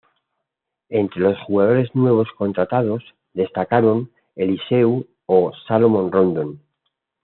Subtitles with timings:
[0.89, 3.03] Entre los jugadores nuevos contratados
[3.35, 6.59] destacaron Eliseu o Salomón Rondón.